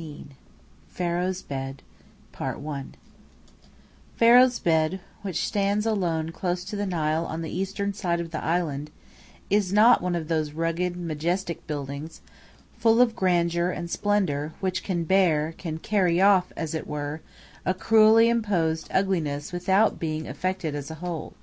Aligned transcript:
XVII 0.00 0.26
"PHARAOH'S 0.94 1.42
BED" 1.42 1.82
"Pharaoh's 4.16 4.58
Bed," 4.58 5.00
which 5.20 5.44
stands 5.46 5.84
alone 5.84 6.32
close 6.32 6.64
to 6.64 6.74
the 6.74 6.86
Nile 6.86 7.26
on 7.26 7.42
the 7.42 7.50
eastern 7.54 7.92
side 7.92 8.18
of 8.18 8.30
the 8.30 8.42
island, 8.42 8.90
is 9.50 9.74
not 9.74 10.00
one 10.00 10.14
of 10.14 10.28
those 10.28 10.52
rugged, 10.52 10.96
majestic 10.96 11.66
buildings, 11.66 12.22
full 12.78 13.02
of 13.02 13.14
grandeur 13.14 13.68
and 13.68 13.90
splendor, 13.90 14.54
which 14.60 14.82
can 14.82 15.04
bear, 15.04 15.52
can 15.58 15.76
"carry 15.78 16.18
off," 16.18 16.50
as 16.56 16.74
it 16.74 16.86
were, 16.86 17.20
a 17.66 17.74
cruelly 17.74 18.30
imposed 18.30 18.88
ugliness 18.90 19.52
without 19.52 19.98
being 20.00 20.26
affected 20.26 20.74
as 20.74 20.90
a 20.90 20.94
whole. 21.04 21.34